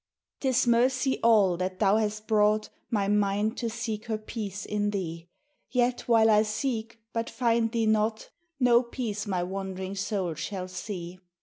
[0.39, 4.89] >T is mercy all that thou hast brought My mind to seek her peace in
[4.89, 5.27] thee.
[5.69, 11.19] Yet while I seek but find thee not No peace my wand'ring soul shall see.